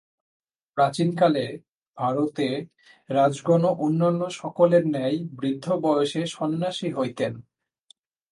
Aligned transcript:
প্রাচীনকালে 0.77 1.45
ভারতে 1.97 2.47
রাজগণও 3.09 3.71
অন্যান্য 3.79 4.21
সকলের 4.31 4.83
ন্যায় 4.87 5.17
বৃদ্ধ 5.31 5.65
বয়সে 5.83 6.21
সন্ন্যাসী 6.27 6.87
হইতেন। 6.93 7.33